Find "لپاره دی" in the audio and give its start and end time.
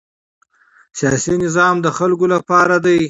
2.33-2.97